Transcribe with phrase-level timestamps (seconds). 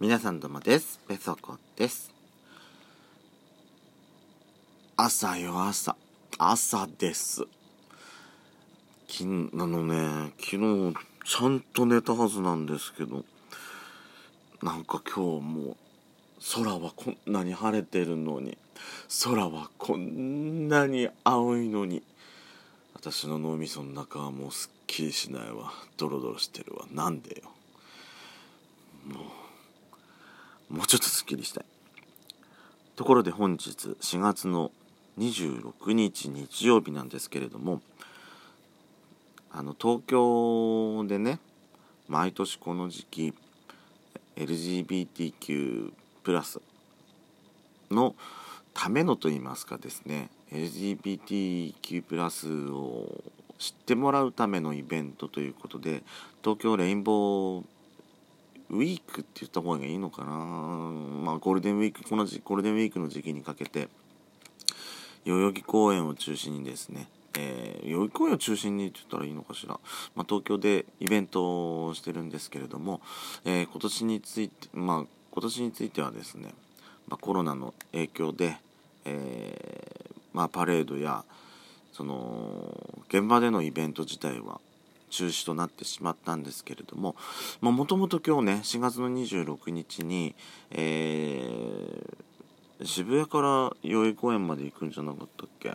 [0.00, 1.00] 皆さんどうもです。
[1.08, 2.12] ペソコです。
[4.96, 5.96] 朝よ朝。
[6.38, 7.44] 朝です。
[9.08, 10.56] きあのね昨
[10.90, 13.24] 日ちゃんと寝たはずなんですけど
[14.62, 15.76] なんか今日も
[16.54, 18.56] 空はこんなに晴れてるのに
[19.24, 22.04] 空はこんなに青いのに
[22.94, 25.72] 私の脳みその中はもうすっきりしないわ。
[25.96, 26.86] ドロドロしてるわ。
[26.92, 27.50] なんでよ。
[29.04, 29.37] もう
[30.68, 31.64] もうちょっとすっきりしたい。
[32.96, 34.72] ところで本日4月の
[35.18, 37.80] 26日日曜日なんですけれども
[39.50, 41.38] あの東京でね
[42.08, 43.34] 毎年この時期
[44.36, 45.92] LGBTQ+
[47.90, 48.14] の
[48.74, 53.24] ためのと言いますかですね LGBTQ+ を
[53.58, 56.02] 知ってもらうためのイベントということで
[56.42, 57.64] 東京レインボー
[58.70, 60.30] ウィークって言った方がいいのかな？
[60.30, 63.88] まあゴールデンウィークこのゴールデンウィークの時期にかけて
[65.24, 67.08] 代々木公園を中心にですね
[67.40, 69.78] えー、代々木公園を中心にって言ったらいいのかしら、
[70.16, 73.00] まあ、東京でイベントをしてるんですけれども、
[73.44, 76.54] えー、今年についてまあ今年についてはですね、
[77.06, 78.56] まあ、コロナの影響で、
[79.04, 81.24] えー、まあ、パレードや
[81.92, 84.60] その現場でのイベント自体は
[85.08, 87.16] 中止となってしまったんですけれども
[87.60, 90.34] もともと今日ね4月の26日に、
[90.70, 95.74] えー、渋谷から代々木公園まで行くんじゃなかったっけ？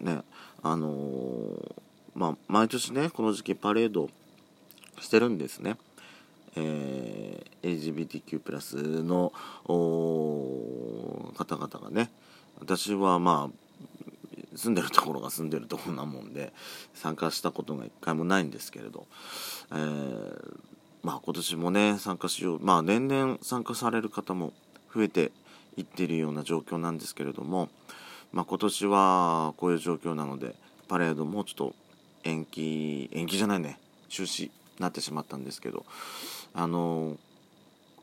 [0.00, 0.22] ね
[0.62, 1.74] あのー、
[2.14, 4.10] まあ毎年ねこの時期パレード
[5.00, 5.76] してるんですね。
[6.54, 9.32] えー、LGBTQ+ の
[11.34, 12.10] 方々がね
[12.60, 13.61] 私はまあ
[14.54, 16.52] 住んでるところが住んでるところなもんで
[16.94, 19.06] 参加したことが一回もないんですけれど、
[19.72, 20.58] えー、
[21.02, 24.52] まあ今年もね参加しようまあ年々参加される方も
[24.94, 25.32] 増えて
[25.76, 27.68] いってるような状況なんですけれども、
[28.32, 30.54] まあ、今年はこういう状況なので
[30.88, 31.74] パレードもちょっと
[32.24, 33.78] 延期延期じゃないね
[34.08, 35.84] 中止になってしまったんですけど
[36.54, 37.16] あの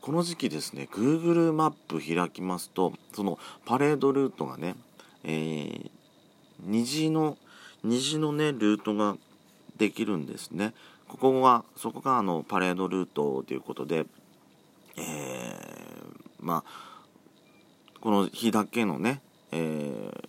[0.00, 4.74] この時期ですね Google マップ開きますとそのパレードルートがね、
[5.24, 5.90] えー、
[6.64, 7.36] 虹の
[7.82, 9.16] 虹のねルートが
[9.76, 10.74] できるんですね。
[11.08, 14.06] ここがそこがあのパレードルートということで
[14.96, 17.00] えー、まあ
[18.00, 19.20] この日だけのね、
[19.52, 20.28] えー、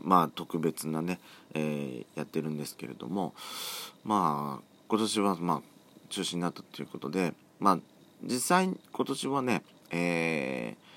[0.00, 1.20] まあ特別なね、
[1.54, 3.34] えー、やってるんですけれども
[4.04, 5.62] まあ今年はまあ
[6.08, 7.78] 中止になったということでまあ
[8.22, 10.87] 実際今年はね、えー、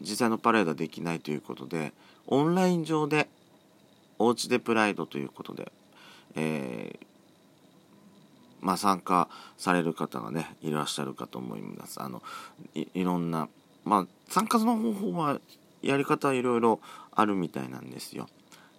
[0.00, 1.92] 実際のパレードはできないということで
[2.26, 3.28] オンライン上で
[4.18, 5.72] おうちでプライドということで、
[6.36, 7.06] えー、
[8.60, 12.22] まあ、参加される方がねいらっしゃるかと思いますあの
[12.74, 13.48] いろんな
[13.84, 15.40] まあ参加の方法は
[15.82, 16.80] やり方はいろいろ
[17.12, 18.26] あるみたいなんですよ。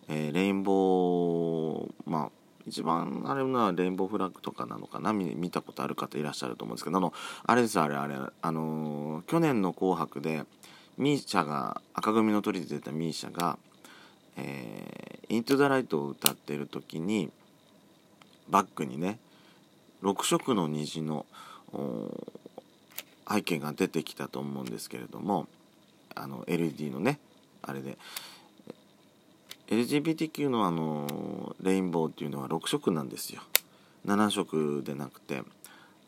[0.08, 2.32] えー、レインボーまあ
[2.66, 5.14] 一番あれはレインボーフラッグとかなのかな？
[5.14, 7.14] 見たことある方いらっしゃると思うんですけどあの
[7.46, 10.46] あれですあれあれあのー、去年の「紅白」で
[10.98, 13.58] ミーシャが赤組の鳥で出たミーシャが
[14.38, 17.32] 「えー、イントゥ・ザ・ライト」を歌ってる時に
[18.50, 19.20] バックにね
[20.04, 21.26] 6色の虹の
[23.30, 25.48] 背景が出てきたと思うんですけれども
[26.16, 27.20] あの LED のね
[27.62, 27.98] あれで
[29.68, 33.42] LGBTQ のあのレインボーっていうのは6色なんですよ。
[34.06, 35.42] 7色でなくて、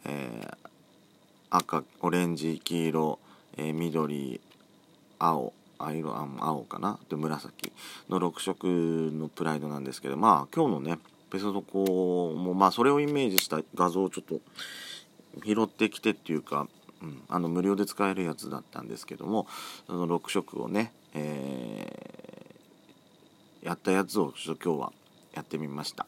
[0.06, 0.70] えー、
[1.50, 3.20] 赤オレンジ黄色、
[3.58, 4.40] えー、緑
[5.20, 7.00] 青色青かな？
[7.10, 7.72] で紫
[8.10, 11.00] の6色のプライドなんですけどまあ今日のね
[11.32, 14.40] ペソドコもまあそれをイメージした画像をちょっと
[15.46, 16.68] 拾ってきてっていうか
[17.02, 19.48] うん、あの無料で使えるやつだったんですけども
[19.86, 24.94] その6色をね、えー、やったやつをちょっと今日は
[25.36, 26.08] やってみました。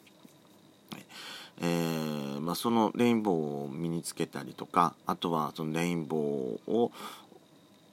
[1.62, 6.94] えー、まあ、そのレインボーを身につけたりとかあとはそのレインボーを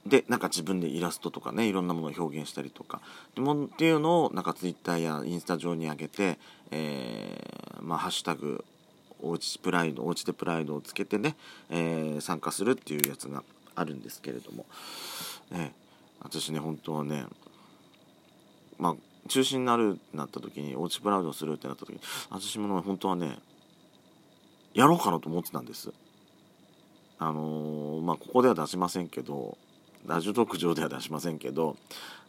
[0.07, 3.01] でなんか自分でイラストとかねいろんなものを表現したりとか
[3.35, 6.39] でもっていうのをなんかツイッターやインスタ上に上げて、
[6.71, 8.65] えー、まあ、ハッシュタグ
[9.21, 11.37] おうちプライドおうちでプライドをつけてね、
[11.71, 13.43] えー、参加するっていうやつが
[13.75, 14.67] あるんですけれども、
[15.51, 15.75] ね、
[16.21, 17.25] 私ね本当はね
[18.79, 18.95] まあ
[19.29, 22.01] 中止になるってなった時におうちプライドをするってなった時に
[22.31, 23.39] 私も本当はね
[24.75, 25.91] やろうかなと思ってたんです。
[27.19, 29.57] あのー、まあここでは出しませんけど
[30.07, 31.77] ラジオ特上では出しませんけど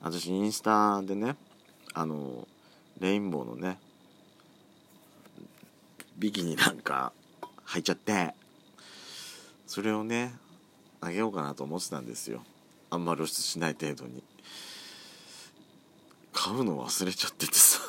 [0.01, 1.35] 私インスタでね
[1.93, 2.47] あの
[2.99, 3.77] レインボーのね
[6.17, 7.13] ビキニなんか
[7.67, 8.33] 履いちゃって
[9.67, 10.33] それをね
[11.01, 12.41] あげようかなと思ってたんですよ。
[12.89, 14.23] あんま露出しない程度に。
[16.33, 17.79] 買うの忘れちゃっててさ。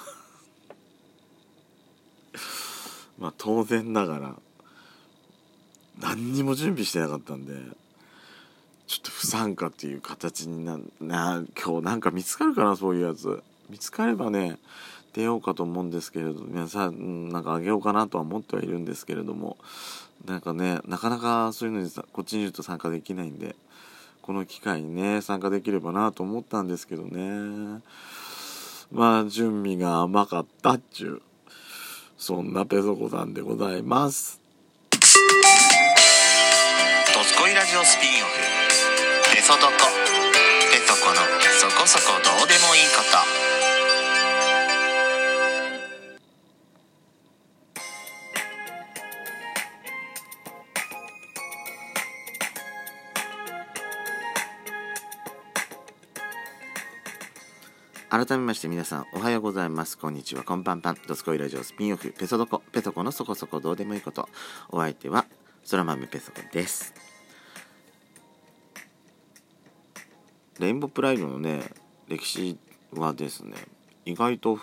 [3.19, 4.35] まあ当然ながら
[5.99, 7.55] 何にも準備してなかったんで
[9.29, 13.43] 参加っていう形になな今日なんか見つかるかなそういうやつ。
[13.69, 14.59] 見つかればね
[15.13, 19.57] 出ようかと思うんですけれど皆さんなんかあげようかなとは思ってはいるんですけれども。
[20.27, 23.55] なんかねなかなかそういうのにさこっちにいると参加できないんで
[24.23, 27.81] この機会にね参加できればなと思ったんですけどね。
[28.91, 31.23] まあ準備が甘かったっちゅう
[32.17, 34.41] そんなペソコさんでございます。
[34.91, 34.99] ド
[37.23, 38.33] スコイラジオスピンオフ
[39.49, 39.73] 「ペソドコ」
[40.71, 41.17] 「ペソコの
[41.59, 43.17] そこそこどうでもいいこと」
[58.27, 59.97] 改めまして皆さんおはようございます。
[59.97, 60.43] こんにちは。
[60.43, 60.99] こんばんぱん。
[61.07, 62.13] ドスコイラジオスピンオフ。
[62.13, 64.29] ペソドコペソコのそこそこどうでもいいこと。
[64.69, 65.25] お相手は
[65.65, 67.08] そら豆ペソコです。
[70.59, 71.63] レインボープライドのね
[72.09, 72.59] 歴史
[72.93, 73.55] はですね
[74.05, 74.59] 意外と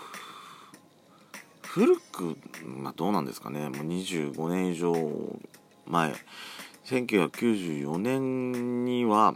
[1.62, 3.68] 古くまあどうなんですかね。
[3.68, 4.94] もう25年以上
[5.86, 6.14] 前。
[6.86, 9.34] 1994年には、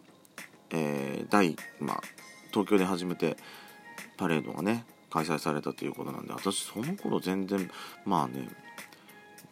[0.71, 2.01] えー、第、まあ、
[2.51, 3.37] 東京で初めて
[4.17, 7.71] パレードがね開催されたということなんで私その頃全然
[8.05, 8.49] まあね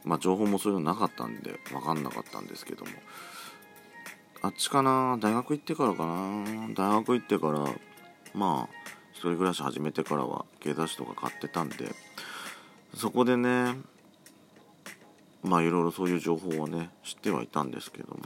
[0.04, 2.90] まあ情報もそういうのなかったんで分かんなかったんですけども。
[4.40, 5.18] あっちかな？
[5.20, 6.44] 大学行ってからかな？
[6.74, 7.66] 大学行ってから
[8.34, 8.74] まあ
[9.12, 11.92] 一人暮らし始めてからは芸雑誌とか買ってたんで
[12.94, 13.74] そこでね
[15.42, 18.20] まあいろいろそういう情報はね知ってはいたんですけども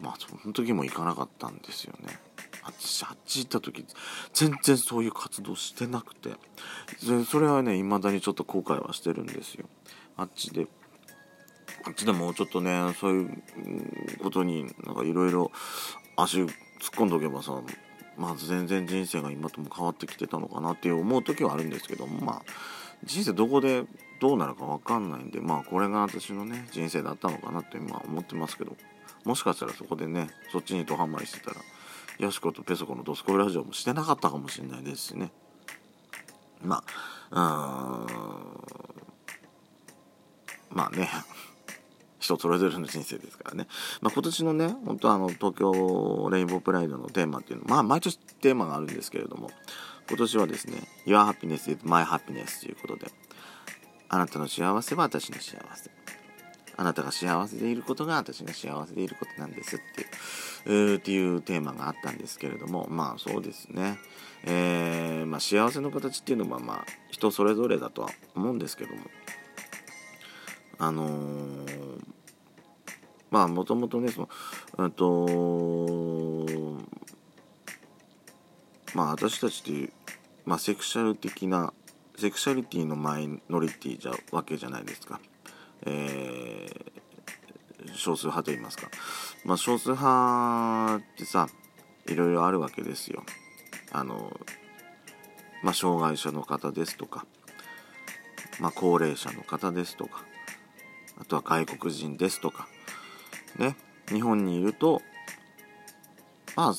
[0.00, 2.18] まあその時も行かなかったんですよね。
[2.62, 3.86] 私あっち行った時
[4.32, 6.30] 全然そういう活動してなくて
[7.30, 9.66] それはね未だにちょっと後悔はしてるんですよ。
[10.16, 10.66] あっちで
[11.84, 13.42] あっちでもちょっとねそういう
[14.22, 15.50] ことになんかいろいろ
[16.16, 16.50] 足突っ
[16.96, 17.52] 込んどけばさ
[18.16, 22.42] まず全然人生が今とも変わってきてたのかなって思う時はあるんですけどもまあ
[23.04, 23.84] 人生どこで
[24.20, 28.76] どうなるか分かんないんでまあこれが私のね人生だったのかなって今思ってますけど
[29.24, 31.56] もしかしたらそこでねそっちにドハマりしてたら
[32.20, 35.32] よしことペソコのドスコイラジオもしてなかったかもしれないですしね。
[36.62, 36.84] ま
[37.30, 38.04] あ
[40.70, 40.76] うん。
[40.76, 41.08] まあね。
[42.30, 43.66] 人それぞれの人生ですからね、
[44.00, 49.50] まあ、今年のね本当あの東京レインボープライドのテーマっていうのまあ毎年テーマがあるんですけれども
[50.08, 53.10] 今年はですね「Your happiness is my happiness」ということで
[54.08, 55.90] あなたの幸せは私の幸せ。
[56.76, 60.08] あなたが幸せでいることが私が幸せでいることなんですっていう、
[60.64, 63.98] えー、っていうテーマがあったんですけれどもまあそうですね、
[64.44, 69.02] えー、まあ、幸せの形っていうのはまあ人それぞれだとは思うんですけども
[70.78, 71.89] あのー、
[73.30, 74.28] まあもともとねその
[74.78, 76.80] うんと
[78.94, 79.92] まあ私たちっていう、
[80.44, 81.72] まあ、セクシャル的な
[82.16, 85.20] セクシャリティのマイノリティじゃわけじゃないですか。
[85.86, 88.90] えー、少数派と言いますか、
[89.46, 91.48] まあ、少数派ってさ
[92.06, 93.24] いろいろあるわけですよ。
[93.92, 94.38] あの
[95.62, 97.26] まあ、障害者の方ですとか、
[98.60, 100.24] まあ、高齢者の方ですとか
[101.20, 102.68] あとは外国人ですとか
[103.58, 103.76] ね
[104.08, 105.02] 日本にいると
[106.56, 106.74] まあ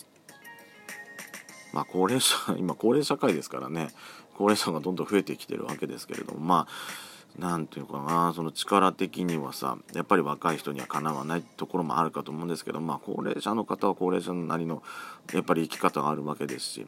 [1.74, 3.90] まあ高齢者 今高齢社会ですからね
[4.36, 6.68] 高齢者がどんどん増えてきてるわけですけれどもまあ
[7.38, 14.84] 何て言うかなその力的にはさやっぱり若い人にはかなわないところもあるかと思うんですけどまあ高齢者の方は高齢者なりの
[15.34, 16.88] やっぱり生き方があるわけですし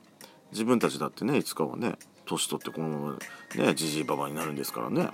[0.51, 3.17] 自分たちだってねいつかはね年取ってこのま
[3.57, 5.09] まねじじいばばになるんですからね。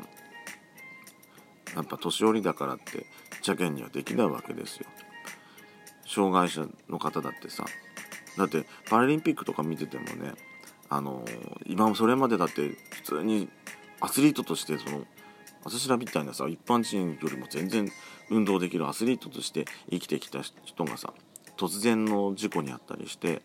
[1.75, 3.05] やっぱ年寄りだからって
[3.49, 4.85] 邪険にはできないわけですよ。
[6.07, 7.65] 障害者の方だってさ。
[8.37, 10.33] だってパラリンピックとか見ててもね
[10.89, 11.25] あの
[11.65, 13.49] 今もそれまでだって普通に
[13.99, 15.05] アスリートとしてその
[15.65, 17.91] 私らみたいなさ一般人よりも全然
[18.29, 21.13] 運動できるアスリートとして生きてきた人がさ
[21.57, 23.41] 突然の事故にあったりして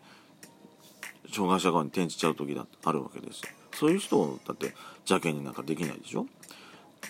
[1.33, 3.49] 障害者側に転じちゃう時だあるわけですよ。
[3.73, 6.25] そういう人だって邪険になんかできないでしょ？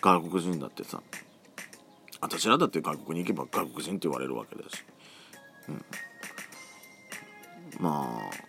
[0.02, 1.04] 外国人だってさ
[2.26, 4.84] 私らだって外国に行けば外国人って言われるわけだし、
[5.70, 5.86] うん、
[7.80, 8.46] まあ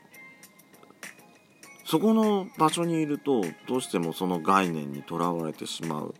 [1.84, 6.14] そこの場所にいるとどうしてもその概念にとらわれてしまう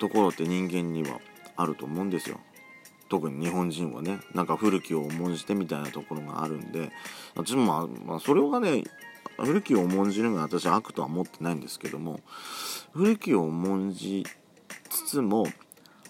[0.00, 1.20] ところって人間には
[1.56, 2.38] あると思うんですよ。
[3.08, 6.90] 特に日本人はねなんか古きを重んじてみたいなところがあるんで
[7.34, 8.84] 私もまあ、まあ、それがね
[9.38, 12.20] 古きを重んじるのが私は悪とは思ってないんですけども
[12.92, 14.26] 古きを重んじ
[14.90, 15.46] つつも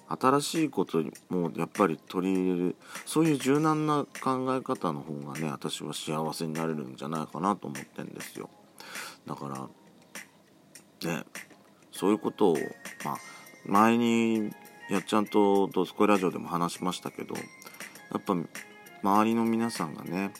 [0.08, 8.48] 新しいことにもやっぱり取り入れるそういう柔軟な考え方の方がね私は幸せになれるんじゃないかなと思ってんですよ。
[9.26, 9.68] だか
[11.02, 11.24] らね
[11.92, 12.56] そういうことを
[13.04, 13.16] まあ
[13.66, 14.50] 前に
[14.88, 17.42] やっちゃんと「ドスコイラジオ」でも話しましたけどや
[18.18, 18.34] っぱ
[19.02, 20.32] 周りの皆さんがね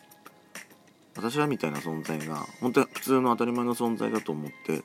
[1.15, 4.83] 私らみたいな存在が本当に普通の当たり前の存在だと思って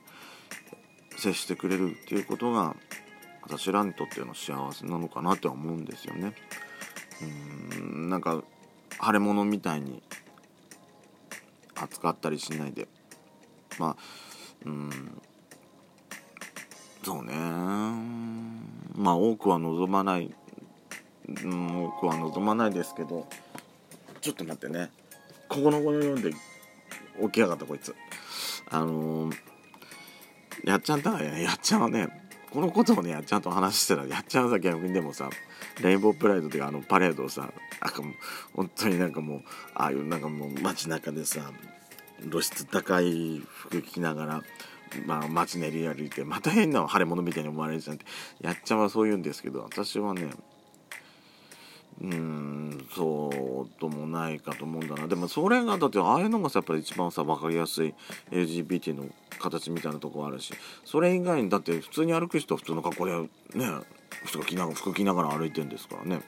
[1.16, 2.76] 接してくれるっていうことが
[3.46, 6.32] 私らにとっての幸せなのかなって思うんですよね。
[7.78, 8.42] うんなんか
[9.04, 10.02] 腫れ物みたいに
[11.74, 12.88] 扱ったりしないで。
[13.78, 13.96] まあ
[14.64, 14.90] うん
[17.02, 17.34] そうね。
[18.94, 20.34] まあ多くは望まない、
[21.44, 23.28] うん、多くは望まないですけど
[24.22, 24.90] ちょっと待ってね。
[25.48, 26.38] ここの子の読んで起
[27.30, 27.94] き上がったこいつ。
[28.70, 29.36] あのー、
[30.64, 32.23] やっちゃんだからねやっちゃんはね
[32.54, 35.28] このことをねちゃんと話してたらやっちゃんさ逆にでもさ
[35.82, 38.14] レインボープライドっていうかあのパレードをさなんかも
[38.54, 39.42] 本当になんかもう
[39.74, 41.50] ああいうなんかもう街中でさ
[42.30, 44.42] 露出高い服着ながら
[45.06, 48.06] まあ、街練り歩いてまた変な腫れ物みたいに思われるじゃんって
[48.40, 50.30] やっちゃんはそう言うんですけど私はね
[52.00, 55.06] うんそうともないかと思うんだな。
[55.06, 57.94] でもそれがだってああいうのがさやっぱり一番さ分かりやすい
[58.30, 59.06] LGBT の
[59.38, 60.52] 形みたいなとこあるし
[60.84, 63.28] それ以外にだって普通に歩く人は普通の格好でね
[64.24, 66.22] 服着な服着ながら歩いてるんですからね。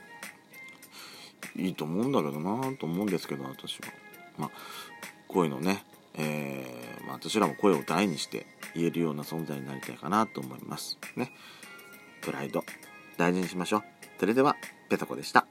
[1.56, 3.88] いいと思うんだけどなと思うんですけど私は。
[4.38, 4.50] まあ
[5.28, 5.84] こういうのね
[6.18, 10.98] えー、まあ、私らも声を大にして言えるような存在になりたいかなと思います。
[11.14, 11.32] ね。
[12.22, 12.64] プライド
[13.16, 13.82] 大事にしましょう。
[14.18, 14.56] それでは
[14.88, 15.46] ペタコでした。